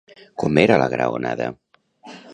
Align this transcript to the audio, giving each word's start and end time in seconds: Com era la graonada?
Com 0.43 0.57
era 0.61 0.79
la 0.83 0.87
graonada? 0.95 1.51